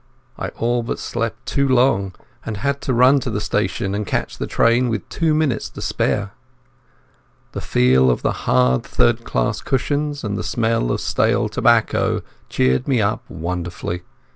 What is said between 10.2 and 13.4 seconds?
and the smell of stale tobacco cheered me up